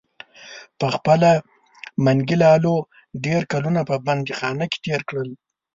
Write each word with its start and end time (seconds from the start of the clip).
پخپله 0.79 1.31
منګي 2.03 2.35
لالو 2.43 2.75
ډیر 3.25 3.41
کلونه 3.51 3.81
په 3.89 3.95
بندیخانه 4.05 4.65
کې 4.71 4.77
تیر 4.85 5.01
کړل. 5.09 5.29